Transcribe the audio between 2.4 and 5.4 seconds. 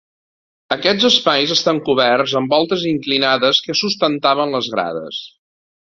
amb voltes inclinades que sustentaven les grades.